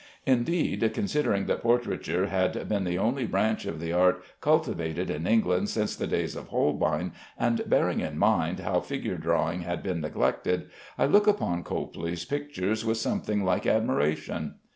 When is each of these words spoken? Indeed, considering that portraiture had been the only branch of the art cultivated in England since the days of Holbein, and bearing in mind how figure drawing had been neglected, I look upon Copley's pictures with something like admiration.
Indeed, 0.25 0.89
considering 0.95 1.45
that 1.45 1.61
portraiture 1.61 2.25
had 2.25 2.67
been 2.67 2.85
the 2.85 2.97
only 2.97 3.27
branch 3.27 3.67
of 3.67 3.79
the 3.79 3.93
art 3.93 4.23
cultivated 4.41 5.11
in 5.11 5.27
England 5.27 5.69
since 5.69 5.95
the 5.95 6.07
days 6.07 6.35
of 6.35 6.47
Holbein, 6.47 7.11
and 7.37 7.61
bearing 7.67 7.99
in 7.99 8.17
mind 8.17 8.61
how 8.61 8.79
figure 8.79 9.19
drawing 9.19 9.61
had 9.61 9.83
been 9.83 10.01
neglected, 10.01 10.71
I 10.97 11.05
look 11.05 11.27
upon 11.27 11.61
Copley's 11.63 12.25
pictures 12.25 12.83
with 12.83 12.97
something 12.97 13.45
like 13.45 13.67
admiration. 13.67 14.55